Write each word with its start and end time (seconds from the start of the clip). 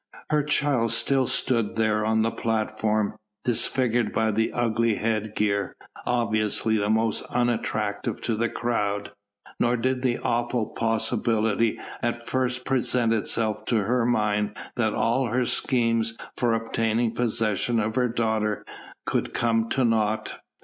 Her 0.31 0.41
child 0.41 0.89
still 0.91 1.27
stood 1.27 1.75
there 1.75 2.03
on 2.03 2.23
the 2.23 2.31
platform, 2.31 3.13
disfigured 3.45 4.11
by 4.11 4.31
the 4.31 4.51
ugly 4.51 4.95
headgear, 4.95 5.75
obviously 6.07 6.79
most 6.89 7.21
unattractive 7.29 8.19
to 8.21 8.35
the 8.35 8.49
crowd; 8.49 9.11
nor 9.59 9.77
did 9.77 10.01
the 10.01 10.17
awful 10.17 10.65
possibility 10.65 11.79
at 12.01 12.25
first 12.27 12.65
present 12.65 13.13
itself 13.13 13.63
to 13.65 13.83
her 13.83 14.03
mind 14.03 14.57
that 14.75 14.95
all 14.95 15.27
her 15.27 15.45
schemes 15.45 16.17
for 16.35 16.55
obtaining 16.55 17.13
possession 17.13 17.79
of 17.79 17.93
her 17.93 18.09
daughter 18.09 18.65
could 19.05 19.35
come 19.35 19.69
to 19.69 19.85
naught. 19.85 20.39